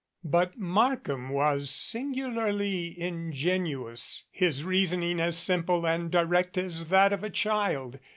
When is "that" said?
6.85-7.13